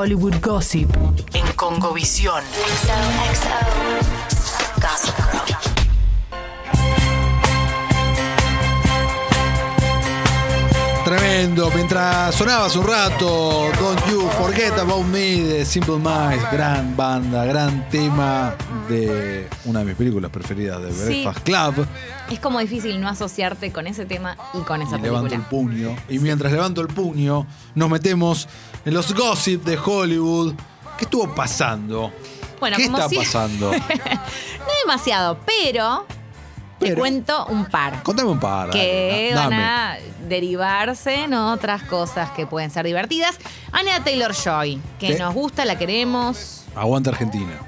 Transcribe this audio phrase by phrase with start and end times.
[0.00, 0.90] Hollywood Gossip
[1.32, 2.44] en Congovisión.
[4.78, 5.56] Gossip Girl.
[11.04, 11.70] Tremendo.
[11.72, 17.88] Mientras sonabas un rato, Don't You Forget About Me de Simple Minds, gran banda, gran
[17.90, 18.56] tema
[18.88, 21.22] de una de mis películas preferidas de Sí.
[21.22, 21.86] Breakfast Club.
[22.28, 25.48] Es como difícil no asociarte con ese tema y con esa Y levanto el película.
[25.48, 25.96] puño.
[26.08, 28.48] Y mientras levanto el puño, nos metemos
[28.86, 30.54] en los gossip de Hollywood.
[30.96, 32.10] ¿Qué estuvo pasando?
[32.58, 33.70] Bueno, ¿Qué como está si- pasando?
[34.66, 36.06] No demasiado, pero,
[36.78, 38.02] te cuento un par.
[38.02, 38.70] Contame un par.
[38.70, 39.96] que dale, van a
[40.28, 43.36] derivarse en otras cosas que pueden ser divertidas.
[43.72, 45.18] Anya Taylor Joy, que ¿Qué?
[45.18, 46.64] nos gusta, la queremos.
[46.74, 47.60] Aguanta Argentina.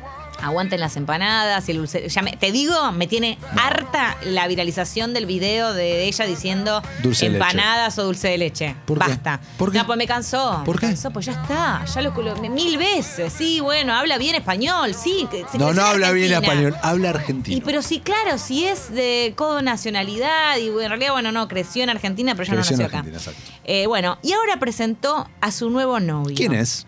[0.42, 2.09] Aguanten las empanadas y el dulce.
[2.09, 7.28] ya me- te digo, me tiene harta la viralización del video de ella diciendo Dulce
[7.28, 8.77] de empanadas o dulce de leche.
[8.87, 9.09] ¿Por qué?
[9.11, 9.41] Basta.
[9.56, 9.78] ¿Por qué?
[9.78, 10.62] No, pues me cansó.
[10.64, 10.87] ¿Por me qué?
[10.88, 11.84] cansó, pues ya está.
[11.84, 12.12] Ya lo,
[12.51, 13.33] mil veces.
[13.33, 14.95] Sí, bueno, habla bien español.
[14.95, 15.27] Sí.
[15.30, 16.52] que- se No, creció no en habla bien Argentina.
[16.62, 17.56] español, habla argentino.
[17.56, 21.83] Y pero sí, claro, si es de codo nacionalidad y en realidad, bueno, no, creció
[21.83, 23.30] en Argentina, pero ya Creció en no nació Argentina, acá.
[23.30, 23.58] exacto.
[23.64, 26.36] Eh, bueno, y ahora presentó a su nuevo novio.
[26.36, 26.86] ¿Quién es?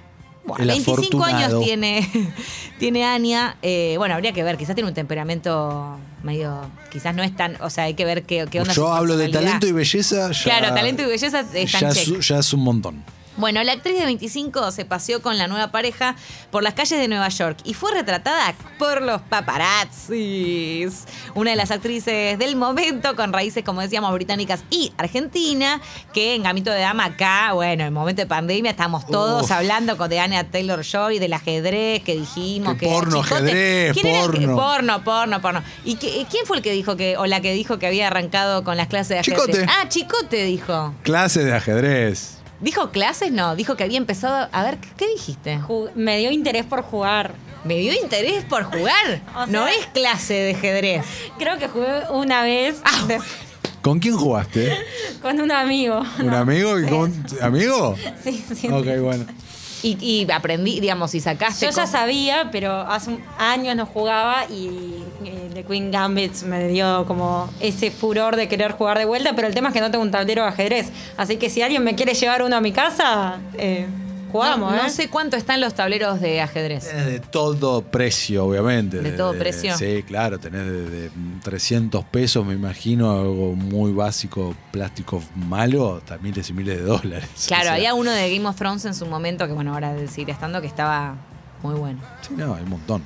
[0.51, 2.09] Bueno, El 25 años tiene,
[2.79, 3.57] tiene Ania.
[3.63, 6.71] Eh, bueno, habría que ver, quizás tiene un temperamento medio.
[6.91, 7.57] Quizás no es tan.
[7.63, 8.73] O sea, hay que ver qué, qué onda.
[8.73, 10.31] Yo su hablo de talento y belleza.
[10.33, 12.21] Ya, Claro, talento y belleza están ya, check.
[12.21, 13.03] ya es un montón.
[13.37, 16.15] Bueno, la actriz de 25 se paseó con la nueva pareja
[16.51, 21.05] por las calles de Nueva York y fue retratada por los paparazzis.
[21.35, 25.81] Una de las actrices del momento, con raíces, como decíamos, británicas y argentina,
[26.13, 29.53] que en Gamito de Dama acá, bueno, en momento de pandemia, estamos todos Uf.
[29.53, 32.75] hablando con de Anya Taylor-Joy, del ajedrez que dijimos.
[32.75, 34.57] Que que porno, Chicote- ajedrez, ¿Quién era el porno.
[34.57, 35.63] porno, porno, porno.
[35.85, 38.65] ¿Y qué- quién fue el que dijo que, o la que dijo que había arrancado
[38.65, 39.41] con las clases de ajedrez?
[39.47, 39.67] Chicote.
[39.69, 40.95] Ah, Chicote dijo.
[41.03, 42.40] Clase de ajedrez.
[42.61, 43.33] ¿Dijo clases?
[43.33, 44.49] No, dijo que había empezado.
[44.53, 45.59] A ver, ¿qué dijiste?
[45.61, 47.35] Ju- Me dio interés por jugar.
[47.65, 49.23] Me dio interés por jugar.
[49.35, 51.05] O sea- no es clase de ajedrez.
[51.39, 53.05] Creo que jugué una vez Ah.
[53.07, 53.21] de-
[53.83, 54.77] ¿Con quién jugaste?
[55.23, 56.03] con un amigo.
[56.19, 56.79] ¿Un amigo?
[56.79, 57.97] ¿Y con- ¿Amigo?
[58.23, 58.69] Sí, sí.
[58.69, 59.25] Ok, bueno.
[59.83, 61.67] Y, y aprendí, digamos, y sacaste.
[61.67, 67.05] Yo ya sabía, pero hace años no jugaba y eh, The Queen Gambit me dio
[67.07, 70.05] como ese furor de querer jugar de vuelta, pero el tema es que no tengo
[70.05, 70.91] un tablero de ajedrez.
[71.17, 73.87] Así que si alguien me quiere llevar uno a mi casa, eh,
[74.31, 74.91] jugamos, no, no ¿eh?
[74.91, 76.89] sé cuánto están los tableros de ajedrez.
[76.89, 79.01] Tenés de todo precio, obviamente.
[79.01, 79.77] ¿De todo precio?
[79.77, 81.11] Sí, claro, tenés de, de
[81.43, 87.29] 300 pesos, me imagino, algo muy básico, plástico malo, hasta miles y miles de dólares.
[87.47, 89.95] Claro, O sea, había uno de Game of Thrones en su momento, que bueno, ahora
[90.09, 91.17] sigue estando, que estaba
[91.63, 92.01] muy bueno.
[92.23, 93.05] Sí, no, hay un montón.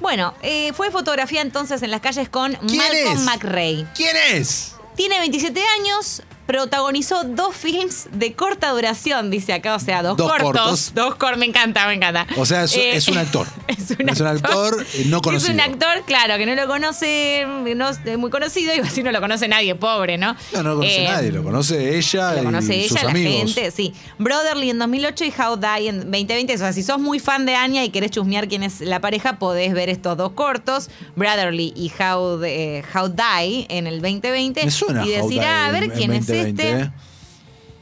[0.00, 3.24] Bueno, eh, fue fotografía entonces en las calles con ¿Quién Malcolm es?
[3.24, 3.86] McRae.
[3.94, 4.74] ¿Quién es?
[4.96, 10.28] Tiene 27 años, protagonizó dos films de corta duración, dice acá, o sea, dos, Dos
[10.32, 10.50] cortos.
[10.60, 10.92] cortos.
[10.94, 12.26] Dos cortos, me encanta, me encanta.
[12.36, 13.46] O sea, es, Eh, es un actor.
[13.68, 15.52] Es un Es un actor eh, no conocido.
[15.52, 17.46] Es un actor, claro, que no lo conoce,
[17.76, 20.34] no es muy conocido, y así no lo conoce nadie, pobre, ¿no?
[20.52, 23.10] No, no lo conoce Eh, nadie, lo conoce ella Lo y conoce sus ella, la
[23.10, 23.54] amigos.
[23.54, 23.94] gente, sí.
[24.18, 26.54] Brotherly en 2008 y How Die en 2020.
[26.54, 29.38] O sea, si sos muy fan de Anya y querés chusmear quién es la pareja,
[29.38, 34.64] podés ver estos dos cortos, Brotherly y How, eh, How Die en el 2020.
[34.64, 36.92] Me suena Y How decir, Die ah, a en- ver en quién es 2020.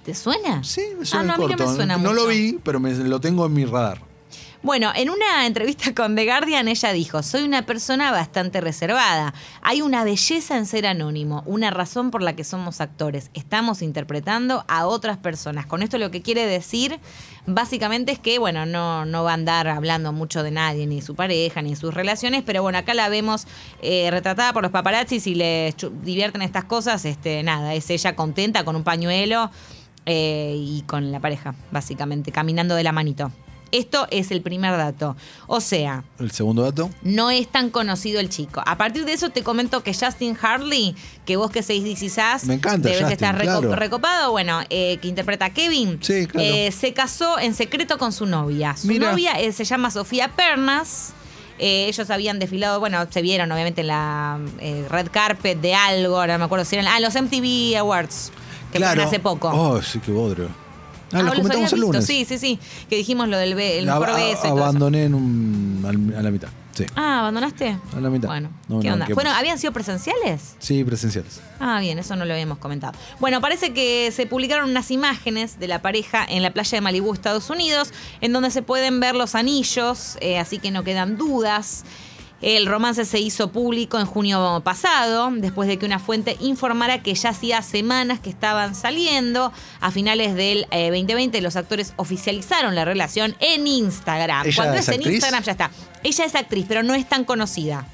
[0.04, 0.64] ¿Te suena?
[0.64, 1.70] Sí, me suena ah, no, el a mí no corto.
[1.70, 4.00] me suena No lo vi, pero me- lo tengo en mi radar.
[4.60, 9.32] Bueno, en una entrevista con The Guardian ella dijo, soy una persona bastante reservada.
[9.62, 13.30] Hay una belleza en ser anónimo, una razón por la que somos actores.
[13.34, 15.66] Estamos interpretando a otras personas.
[15.66, 16.98] Con esto lo que quiere decir
[17.46, 21.14] básicamente es que, bueno, no, no va a andar hablando mucho de nadie, ni su
[21.14, 23.46] pareja, ni sus relaciones, pero bueno, acá la vemos
[23.80, 27.04] eh, retratada por los paparazzis y les divierten estas cosas.
[27.04, 29.52] Este, nada, es ella contenta con un pañuelo
[30.04, 33.30] eh, y con la pareja, básicamente, caminando de la manito.
[33.73, 35.17] Esto es el primer dato.
[35.47, 36.91] O sea, El segundo dato.
[37.03, 38.62] no es tan conocido el chico.
[38.65, 40.95] A partir de eso te comento que Justin Hartley,
[41.27, 43.77] que vos que seis quizás Me encanta debes Justin, estar reco- claro.
[43.77, 46.47] recopado, bueno, eh, que interpreta a Kevin, Sí, claro.
[46.49, 48.77] eh, se casó en secreto con su novia.
[48.77, 49.11] Su Mira.
[49.11, 51.12] novia eh, se llama Sofía Pernas.
[51.61, 56.17] Eh, ellos habían desfilado, bueno, se vieron obviamente en la eh, red carpet de algo,
[56.21, 58.31] ahora no me acuerdo si eran, ah, los MTV Awards,
[58.73, 59.49] que fueron hace poco.
[59.53, 60.49] Oh, sí, qué bodrio.
[61.12, 62.05] Ah, Ah, los ¿los comentamos el lunes.
[62.05, 62.58] Sí, sí, sí.
[62.90, 66.31] Que dijimos lo del be- el La- mejor beso y abandoné en un, a la
[66.31, 66.49] mitad.
[66.75, 66.84] Sí.
[66.94, 67.76] Ah, ¿abandonaste?
[67.96, 68.28] A la mitad.
[68.28, 69.06] Bueno, No, ¿qué no, onda?
[69.06, 69.40] ¿qué ¿Fueron, más?
[69.40, 70.55] ¿Habían sido presenciales?
[70.60, 71.40] Sí, presenciales.
[71.58, 72.93] Ah, bien, eso no lo habíamos comentado.
[73.19, 77.12] Bueno, parece que se publicaron unas imágenes de la pareja en la playa de Malibú,
[77.14, 81.84] Estados Unidos, en donde se pueden ver los anillos, eh, así que no quedan dudas.
[82.40, 87.14] El romance se hizo público en junio pasado, después de que una fuente informara que
[87.14, 89.52] ya hacía semanas que estaban saliendo.
[89.81, 94.46] A finales del eh, 2020 los actores oficializaron la relación en Instagram.
[94.46, 95.14] ¿Ella Cuando es es en actriz?
[95.14, 95.70] Instagram ya está.
[96.05, 97.87] Ella es actriz, pero no es tan conocida.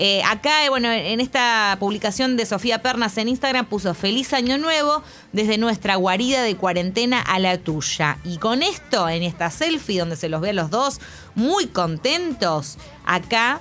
[0.00, 4.56] Eh, acá, eh, bueno, en esta publicación de Sofía Pernas en Instagram puso Feliz Año
[4.56, 5.02] Nuevo
[5.32, 8.18] desde nuestra guarida de cuarentena a la tuya.
[8.22, 11.00] Y con esto, en esta selfie donde se los ve a los dos
[11.34, 13.60] muy contentos, acá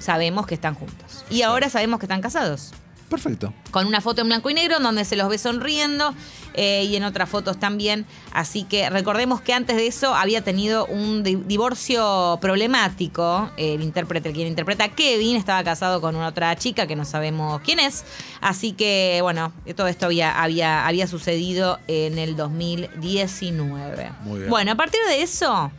[0.00, 1.24] sabemos que están juntos.
[1.30, 2.72] Y ahora sabemos que están casados
[3.08, 3.52] Perfecto.
[3.70, 6.14] con una foto en blanco y negro en donde se los ve sonriendo
[6.54, 8.04] eh, y en otras fotos también.
[8.32, 13.50] Así que recordemos que antes de eso había tenido un di- divorcio problemático.
[13.56, 17.60] El intérprete, quien interpreta a Kevin, estaba casado con una otra chica que no sabemos
[17.62, 18.04] quién es.
[18.40, 24.10] Así que, bueno, todo esto había, había, había sucedido en el 2019.
[24.22, 24.50] Muy bien.
[24.50, 25.70] Bueno, a partir de eso,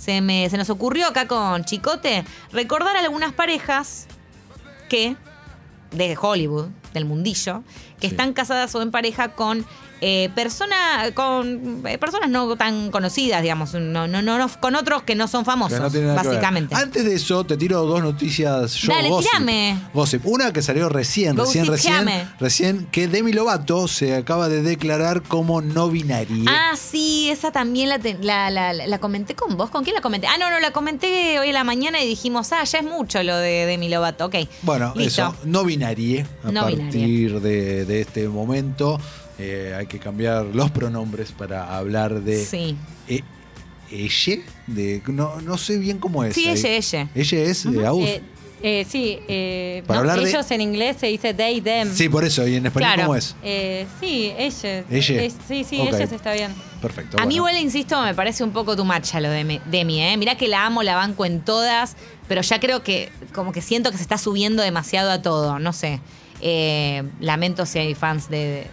[0.00, 4.06] se, me, se nos ocurrió acá con Chicote recordar algunas parejas
[4.88, 5.14] que
[5.90, 7.62] de Hollywood, del mundillo,
[8.00, 8.14] que Sí.
[8.14, 9.64] están casadas o en pareja con
[10.02, 15.02] eh, persona- con eh, personas no tan conocidas, digamos, no, no, no, no- con otros
[15.02, 16.74] que no son famosos, no básicamente.
[16.74, 19.30] Antes de eso, te tiro dos noticias yo Dale, gossip.
[19.30, 19.78] tirame.
[19.92, 20.24] Gossip.
[20.24, 22.08] Una que salió recién, recién, recién,
[22.40, 26.46] recién, que Demi Lovato se acaba de declarar como no binaria.
[26.48, 29.68] Ah, sí, esa también la, te- la, la- comenté con vos.
[29.68, 30.28] ¿Con quién la comenté?
[30.28, 33.22] Ah, no, no, la comenté hoy en la mañana y dijimos, ah, ya es mucho
[33.22, 34.24] lo de Demi Lovato.
[34.24, 34.36] Ok.
[34.62, 35.22] Bueno, Listo.
[35.26, 36.24] eso, no binarie.
[36.42, 37.40] No partir.
[37.40, 39.00] De, de este momento
[39.38, 42.76] eh, hay que cambiar los pronombres para hablar de Sí.
[43.08, 43.22] eh,
[43.90, 44.42] ella.
[44.66, 46.34] De, no, no sé bien cómo es.
[46.34, 47.08] Sí, ella, ella.
[47.14, 48.06] Ella es eh, Aus.
[48.08, 48.22] Eh,
[48.62, 51.90] eh, sí, eh, Para no, hablar de- ellos en inglés se dice they, them.
[51.94, 52.46] Sí, por eso.
[52.46, 53.02] ¿Y en español Claro.
[53.08, 53.34] cómo es?
[53.42, 54.62] Eh, sí, ellos.
[54.90, 55.22] Ella.
[55.22, 55.94] Es- sí, sí, Ok.
[55.94, 56.52] ellos está bien.
[56.82, 57.16] Perfecto.
[57.18, 57.50] A mí bueno.
[57.58, 60.16] igual, insisto, me parece un poco tu marcha lo de Me- Demi, ¿eh?
[60.18, 61.96] Mirá que la amo, la banco en todas,
[62.28, 65.72] pero ya creo que como que siento que se está subiendo demasiado a todo, no
[65.72, 66.00] sé.
[66.40, 68.66] Eh, lamento si hay fans de...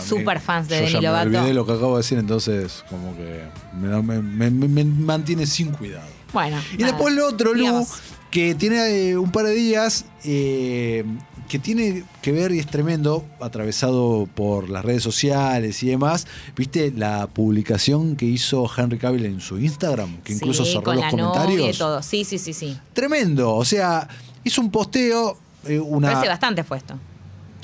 [0.00, 1.26] Super fans de yo Demi ya me Lovato.
[1.28, 3.42] olvidé de lo que acabo de decir, entonces como que
[3.78, 6.08] me, me- me- me- me mantiene sin cuidado.
[6.32, 6.56] Bueno.
[6.72, 6.92] Y nada.
[6.92, 7.86] después lo otro, Lu,
[8.30, 11.04] que tiene eh, un par de días eh,
[11.46, 16.26] que tiene que ver y es tremendo, atravesado por las redes sociales y demás.
[16.56, 20.22] ¿Viste la publicación que hizo Henry Cavill en su Instagram?
[20.22, 21.76] Que incluso Sí, cerró con los la novia y comentarios.
[21.78, 22.02] todo.
[22.02, 22.78] Sí, sí, sí, sí.
[22.94, 23.54] Tremendo.
[23.54, 24.08] O sea,
[24.42, 25.36] hizo un posteo,
[25.66, 26.12] eh, una.
[26.12, 26.94] Parece bastante fue esto.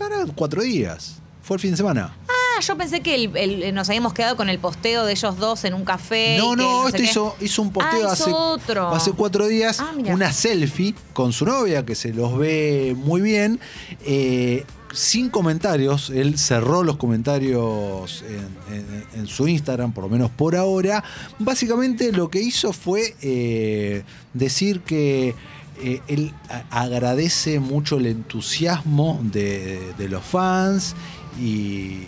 [0.01, 1.17] Ahora, cuatro días.
[1.43, 2.15] Fue el fin de semana.
[2.29, 5.65] Ah, yo pensé que el- el- nos habíamos quedado con el posteo de ellos dos
[5.65, 6.35] en un café.
[6.37, 7.05] y No, que no, sé qué.
[7.05, 8.89] hizo, hizo un posteo Ah, hizo hace, otro.
[8.89, 10.13] hace cuatro días, Ah, mira.
[10.15, 13.61] una selfie con su novia, que se los ve muy bien,
[14.05, 16.11] eh, sin comentarios.
[16.11, 21.03] Él cerró los comentarios en, en- en su Instagram, por lo menos por ahora.
[21.39, 24.03] Básicamente lo que hizo fue eh,
[24.35, 25.35] decir que
[25.81, 26.33] eh, él
[26.71, 30.95] agradece mucho el entusiasmo de, de los fans
[31.41, 32.03] y,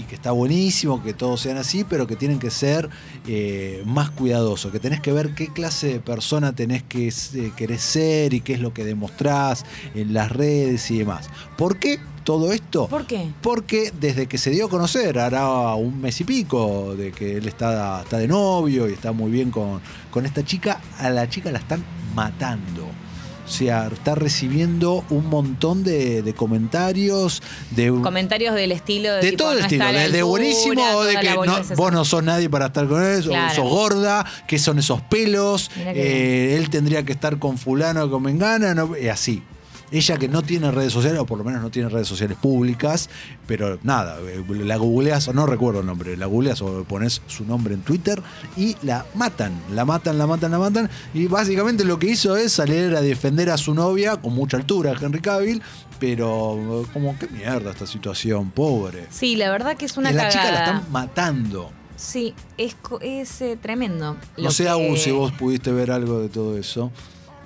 [0.00, 2.88] y que está buenísimo que todos sean así, pero que tienen que ser
[3.26, 7.78] eh, más cuidadosos, que tenés que ver qué clase de persona tenés que eh, querer
[7.78, 9.64] ser y qué es lo que demostrás
[9.94, 11.28] en las redes y demás.
[11.58, 12.86] ¿Por qué todo esto?
[12.86, 13.30] ¿Por qué?
[13.42, 17.48] Porque desde que se dio a conocer, hará un mes y pico, de que él
[17.48, 19.80] está, está de novio y está muy bien con,
[20.10, 21.84] con esta chica, a la chica la están
[22.14, 22.86] matando.
[23.46, 27.42] O sea, está recibiendo un montón de, de comentarios,
[27.72, 31.02] de, Comentarios del estilo de, de tipo, todo el no estilo, desde altura, buenísimo o
[31.02, 33.52] de que no- vos no sos nadie para estar con él, Claro.
[33.52, 38.10] o sos gorda, que son esos pelos, eh, él tendría que estar con fulano o
[38.10, 39.42] con mengana, no, y así.
[39.92, 43.10] Ella que no tiene redes sociales, o por lo menos no tiene redes sociales públicas,
[43.46, 47.44] pero nada, eh, la googleas, o no recuerdo el nombre, la googleas o pones su
[47.44, 48.22] nombre en Twitter
[48.56, 50.90] y la matan, la matan, la matan, la matan.
[51.12, 54.94] Y básicamente lo que hizo es salir a defender a su novia con mucha altura,
[55.00, 55.60] Henry Cavill,
[55.98, 59.06] pero eh, como qué mierda esta situación, pobre.
[59.10, 61.70] Sí, la verdad que es una y la chica la están matando.
[61.96, 64.16] Sí, es, es eh, tremendo.
[64.38, 66.90] No sé, que- Agus, si vos pudiste ver algo de todo eso.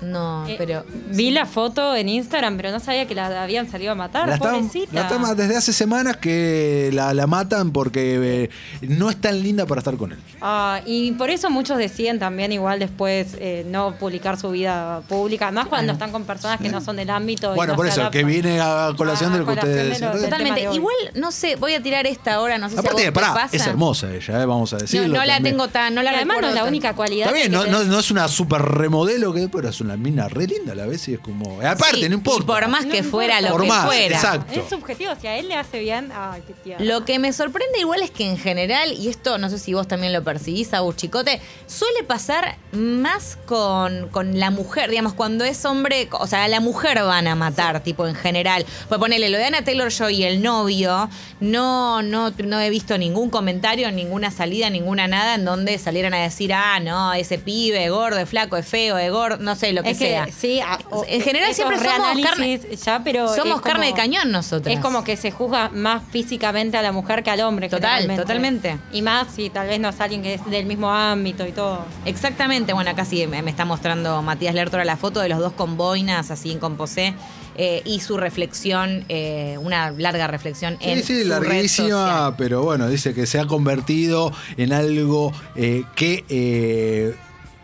[0.05, 0.85] No, Eh, pero...
[1.11, 4.29] Vi la foto en Instagram, pero no sabía que la habían salido a matar.
[4.29, 4.93] La están- pobrecita.
[4.93, 8.51] la están- desde hace semanas que la, la matan porque eh,
[8.83, 10.19] no es tan linda para estar con él.
[10.41, 15.51] Ah, y por eso muchos deciden también igual después eh, no publicar su vida pública,
[15.51, 17.53] más cuando están con personas que no son del ámbito.
[17.53, 18.21] y Bueno, no por eso, adaptan.
[18.21, 20.13] que viene a colación Ah, de lo que ustedes de lo- decían.
[20.13, 20.69] del Totalmente.
[20.69, 20.75] de.
[20.75, 23.13] Igual, no sé, voy a tirar esta ahora, no sé si a vos Aparte, te
[23.13, 23.49] pasa.
[23.57, 25.09] es hermosa ella, eh, vamos a No, decirlo.
[25.09, 25.55] no la también.
[25.55, 27.29] tengo tan, no Y la además no es la única cualidad.
[27.29, 30.47] Está bien, no, no, no es una super remodelo, que, pero es una mina re
[30.47, 31.61] linda a la vez y es como.
[31.61, 32.43] Aparte, Sí, no importa.
[32.43, 34.17] Y por más que fuera lo Por que más, fuera.
[34.17, 34.53] exacto.
[34.61, 36.85] Es subjetivo, si a él le hace bien, ay, qué tierno.
[36.85, 39.87] Lo que me sorprende igual es que en general, y esto no sé si vos
[39.89, 45.65] también lo percibís, Agus Chicote, suele pasar más con, con la mujer, digamos, cuando es
[45.65, 48.67] hombre, o sea, a la mujer van a matar, tipo en general.
[48.89, 51.09] Pues ponele, lo de Anna Taylor Joy y el novio,
[51.41, 56.23] no, no, no he visto ningún comentario, ninguna salida, ninguna nada en donde salieran a
[56.23, 59.73] decir, ah, no, ese pibe, es gordo, es flaco, es feo, es gordo, no sé,
[59.73, 60.27] lo que Es que, sea.
[60.37, 64.75] sí, a- o- En general siempre somos carne- ya, pero somos carne de cañón nosotros.
[64.75, 67.69] Es como que se juzga más físicamente a la mujer que al hombre.
[67.69, 68.79] Total, totalmente.
[68.93, 71.85] Y más si tal vez no es alguien que es del mismo ámbito y todo.
[72.05, 75.53] Exactamente, bueno, acá sí me, me está mostrando Matías Lertora la foto de los dos
[75.53, 77.15] con boinas, así en composé,
[77.57, 82.89] eh, y su reflexión, eh, una larga reflexión en Sí, sí, su larguísima, pero bueno,
[82.89, 87.15] dice que se ha convertido en algo eh, que eh,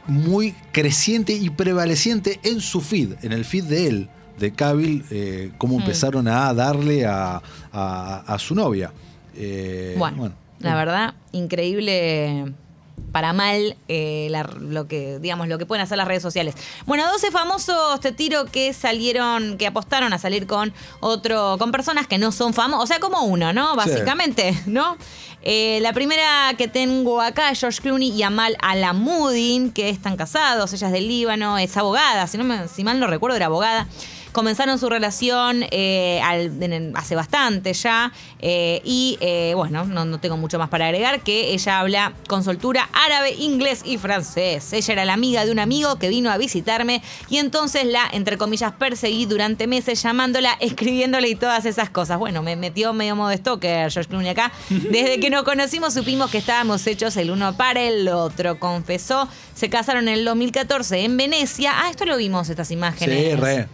[0.06, 5.52] muy creciente y prevaleciente en su feed, en el feed de él, de Cavill, eh,
[5.58, 5.80] cómo Mm.
[5.80, 7.42] empezaron a darle a,
[7.72, 8.92] a- a su novia.
[9.36, 12.52] Eh, Bueno, la verdad, increíble
[13.12, 16.54] para mal eh, la- lo que digamos lo que pueden hacer las redes sociales.
[16.86, 22.06] Bueno, 12 famosos te tiro que salieron, que apostaron a salir con otro, con personas
[22.06, 23.74] que no son famosas, o sea, como uno, ¿no?
[23.76, 24.96] Básicamente, ¿no?
[25.42, 30.72] Eh, la primera que tengo acá es George Clooney y Amal Alamuddin, que están casados,
[30.72, 33.88] ella es del Líbano, es abogada, si, no me- si mal no recuerdo, era abogada.
[34.32, 40.20] Comenzaron su relación eh, al- en hace bastante ya eh, y eh, bueno, no, no
[40.20, 44.72] tengo mucho más para agregar que ella habla con soltura árabe, inglés y francés.
[44.72, 48.38] Ella era la amiga de un amigo que vino a visitarme y entonces la, entre
[48.38, 52.18] comillas, perseguí durante meses llamándola, escribiéndole y todas esas cosas.
[52.18, 54.52] Bueno, me metió medio modo stalker George Clooney acá.
[54.70, 59.28] Desde que nos conocimos supimos que estábamos hechos el uno para el otro, confesó.
[59.54, 61.72] Se casaron en el 2014 en Venecia.
[61.74, 63.30] Ah, esto lo vimos, estas imágenes.
[63.30, 63.66] Sí, re.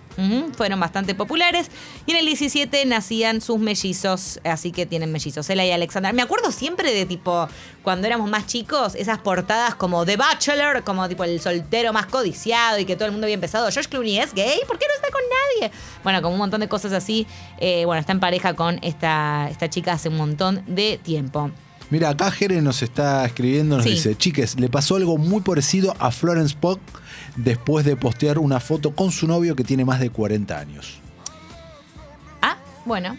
[0.56, 1.70] Fueron bastante populares.
[2.06, 6.12] Y en el 17 nacían sus mellizos, así que tienen mellizos, Ella y Alexander.
[6.14, 7.48] Me acuerdo siempre de tipo,
[7.82, 12.78] cuando éramos más chicos, esas portadas como The Bachelor, como tipo el soltero más codiciado
[12.78, 13.70] y que todo el mundo había empezado.
[13.70, 15.22] George Clooney es gay, ¿por qué no está con
[15.60, 15.72] nadie?
[16.02, 17.26] Bueno, como un montón de cosas así.
[17.58, 21.50] Eh, bueno, está en pareja con esta, esta chica hace un montón de tiempo.
[21.90, 23.90] Mira, acá Jere nos está escribiendo, nos Sí.
[23.92, 26.80] dice, chiques, le pasó algo muy parecido a Florence Pugh
[27.36, 30.98] después de postear una foto con su novio que tiene más de 40 años.
[32.42, 33.16] Ah, bueno.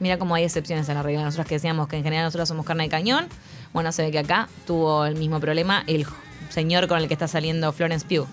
[0.00, 1.22] Mira cómo hay excepciones en la regla.
[1.22, 3.26] Nosotros que decíamos que en general nosotros somos carne de cañón.
[3.72, 6.04] Bueno, se ve que acá tuvo el mismo problema el
[6.50, 8.26] señor con el que está saliendo Florence Pugh.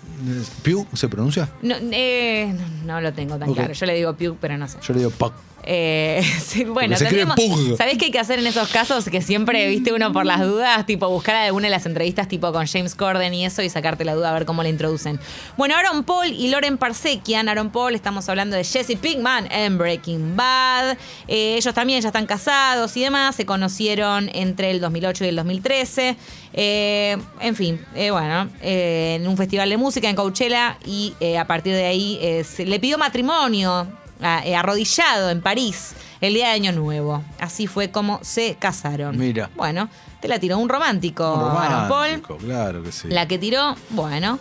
[0.64, 1.48] ¿Pugh se pronuncia?
[1.62, 2.54] No, eh,
[2.86, 3.72] no, lo tengo tan claro.
[3.74, 4.78] Yo le digo Pugh, pero no sé.
[4.82, 5.32] Yo le digo Pugh.
[5.64, 6.96] Eh, sí, bueno.
[6.98, 9.06] ¿sabés qué hay que hacer en esos casos?
[9.10, 12.66] Que siempre, viste, uno por las dudas, tipo buscar alguna de las entrevistas tipo con
[12.68, 15.20] James Corden y eso y sacarte la duda a ver cómo la introducen.
[15.58, 17.50] Bueno, Aaron Paul y Loren Parsekian.
[17.50, 20.98] Aaron Paul, estamos hablando de Jesse Pinkman en Breaking Bad.
[21.28, 23.36] Eh, ellos también ya están casados y demás.
[23.36, 26.16] Se conocieron entre el 2008 y el 2013.
[26.54, 31.38] Eh, en fin, eh, bueno, eh, en un festival de música en Coachella y eh,
[31.38, 33.88] a partir de ahí eh, se le pidió matrimonio
[34.22, 37.24] arrodillado en París el día de Año Nuevo.
[37.40, 39.18] Así fue como se casaron.
[39.18, 39.50] Mira.
[39.56, 41.90] Bueno, te la tiró un romántico, Un Paul.
[41.90, 43.08] romántico, claro que sí.
[43.10, 44.40] La que tiró, bueno.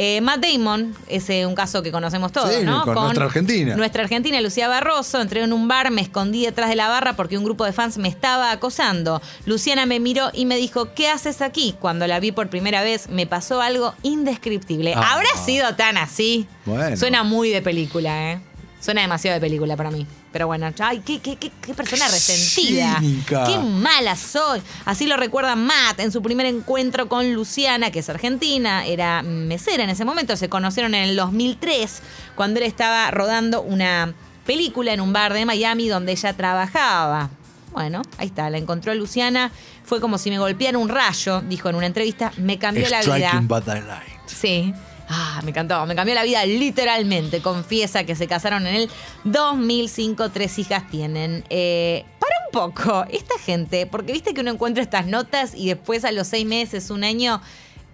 [0.00, 2.84] Eh, Matt Damon, ese un caso que conocemos todos, Sí, ¿no?
[2.84, 3.74] con nuestra Argentina.
[3.74, 7.36] Nuestra Argentina, Lucía Barroso, entré en un bar, me escondí detrás de la barra porque
[7.36, 9.20] un grupo de fans me estaba acosando.
[9.44, 11.74] Luciana me miró y me dijo, ¿qué haces aquí?
[11.80, 14.94] Cuando la vi por primera vez, me pasó algo indescriptible.
[14.94, 15.14] Ah.
[15.14, 16.46] ¿Habrá sido tan así?
[16.64, 16.96] Bueno.
[16.96, 18.40] Suena muy de película, ¿eh?
[18.80, 20.06] Suena demasiado de película para mí.
[20.32, 22.98] Pero bueno, ay, qué, qué, qué, qué persona resentida.
[23.00, 23.44] Cínica.
[23.44, 24.62] Qué mala soy.
[24.84, 29.82] Así lo recuerda Matt en su primer encuentro con Luciana, que es argentina, era mesera
[29.82, 30.36] en ese momento.
[30.36, 32.02] Se conocieron en el 2003,
[32.36, 34.14] cuando él estaba rodando una
[34.46, 37.30] película en un bar de Miami donde ella trabajaba.
[37.72, 39.50] Bueno, ahí está, la encontró Luciana.
[39.84, 42.32] Fue como si me golpeara un rayo, dijo en una entrevista.
[42.36, 43.40] Me cambió la vida.
[43.42, 43.82] But I.
[44.26, 44.74] Sí.
[45.08, 45.84] Ah, me encantó.
[45.86, 47.40] Me cambió la vida literalmente.
[47.40, 48.90] Confiesa que se casaron en el
[49.24, 50.30] 2005.
[50.30, 51.44] Tres hijas tienen.
[51.50, 56.04] Eh, para un poco, esta gente, porque viste que uno encuentra estas notas y después
[56.04, 57.40] a los seis meses, un año,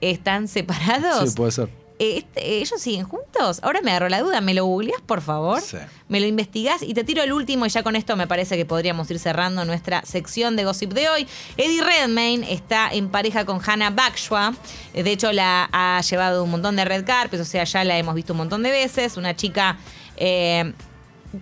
[0.01, 1.31] están separados.
[1.31, 1.84] Sí, puede ser.
[1.99, 3.61] Este, ¿Ellos siguen juntos?
[3.63, 4.41] Ahora me agarró la duda.
[4.41, 5.61] ¿Me lo googleás, por favor?
[5.61, 5.77] Sí.
[6.09, 8.65] Me lo investigás y te tiro el último y ya con esto me parece que
[8.67, 11.27] podríamos ir cerrando nuestra sección de gossip de hoy.
[11.57, 14.55] Eddie Redmayne está en pareja con Hannah Bakshwa.
[14.93, 17.97] Eh, De hecho, la ha llevado un montón de red carpets, o sea, ya la
[17.97, 19.17] hemos visto un montón de veces.
[19.17, 19.79] Una chica...
[20.17, 20.73] eh,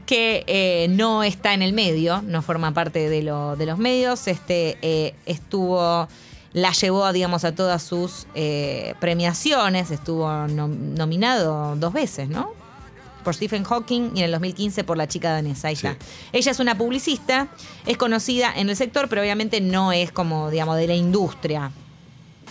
[0.06, 4.26] que eh, no está en el medio, no forma parte de, lo- de los medios.
[4.26, 6.08] Este eh, estuvo,
[6.52, 9.90] la llevó, digamos, a todas sus eh, premiaciones.
[9.90, 12.50] Estuvo nom- nominado dos veces, ¿no?
[13.24, 15.68] Por Stephen Hawking y en el 2015 por la chica danesa.
[15.68, 15.74] Sí.
[15.74, 15.96] está.
[16.32, 17.48] Ella es una publicista,
[17.86, 21.70] es conocida en el sector, pero obviamente no es como, digamos, de la industria.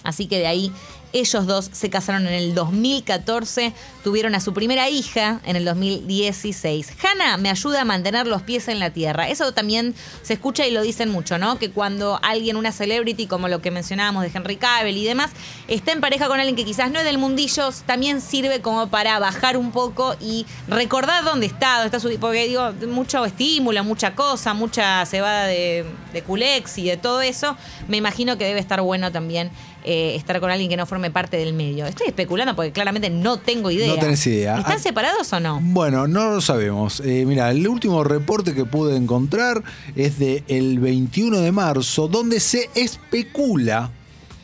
[0.03, 0.71] Así que de ahí
[1.13, 6.93] Ellos dos se casaron en el 2014, tuvieron a su primera hija en el 2016.
[7.03, 9.29] Hannah me ayuda a mantener los pies en la tierra.
[9.29, 11.59] Eso también se escucha y lo dicen mucho, ¿no?
[11.59, 15.31] Que cuando alguien, una celebrity, como lo que mencionábamos de Henry Cavill y demás,
[15.67, 19.19] está en pareja con alguien que quizás no es del mundillo, también sirve como para
[19.19, 22.11] bajar un poco y recordar dónde está, dónde su...
[22.19, 27.57] Porque digo, mucho estímulo, mucha cosa, mucha cebada de, de culex y de todo eso.
[27.87, 29.51] Me imagino que debe estar bueno también
[29.83, 31.85] eh, estar con alguien que no forme parte del medio.
[31.85, 33.87] Estoy especulando porque claramente no tengo idea.
[33.93, 34.57] No tenés idea.
[34.59, 35.59] ¿Están Ah, separados o no?
[35.61, 37.01] Bueno, no lo sabemos.
[37.05, 39.63] Eh, mira, el último reporte que pude encontrar
[39.95, 43.91] es de el 21 de marzo, donde se especula.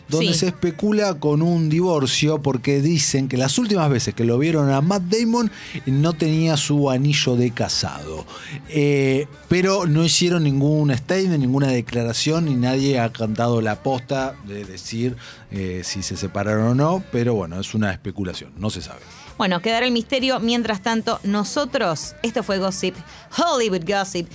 [0.09, 0.39] Donde Sí.
[0.39, 4.81] se especula con un divorcio porque dicen que las últimas veces que lo vieron a
[4.81, 5.51] Matt Damon
[5.85, 8.25] no tenía su anillo de casado.
[8.69, 14.63] Eh, pero no hicieron ningún statement, ninguna declaración, ni nadie ha cantado la posta de
[14.65, 15.15] decir
[15.51, 17.03] eh, si se separaron o no.
[17.11, 18.99] Pero bueno, es una especulación, no se sabe.
[19.37, 20.39] Bueno, quedará el misterio.
[20.39, 22.95] Mientras tanto, nosotros, esto fue Gossip,
[23.37, 24.27] Hollywood Gossip.